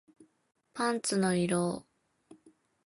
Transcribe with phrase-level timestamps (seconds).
[0.73, 1.85] パンツの色